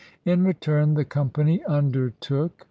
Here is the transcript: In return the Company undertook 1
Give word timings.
In 0.25 0.43
return 0.43 0.95
the 0.95 1.05
Company 1.05 1.63
undertook 1.65 2.53
1 2.53 2.53